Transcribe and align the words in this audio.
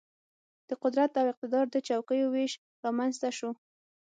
د 0.69 0.71
قدرت 0.83 1.11
او 1.21 1.25
اقتدار 1.33 1.65
د 1.71 1.75
چوکیو 1.87 2.27
وېش 2.33 2.53
رامېنځته 2.83 3.29
شو. 3.37 3.49